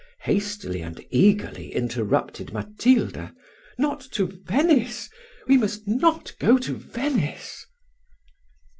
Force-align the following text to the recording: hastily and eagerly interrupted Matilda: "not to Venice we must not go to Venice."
hastily 0.21 0.81
and 0.81 1.05
eagerly 1.11 1.71
interrupted 1.75 2.51
Matilda: 2.51 3.35
"not 3.77 3.99
to 4.13 4.25
Venice 4.25 5.11
we 5.47 5.57
must 5.57 5.87
not 5.87 6.33
go 6.39 6.57
to 6.57 6.73
Venice." 6.73 7.67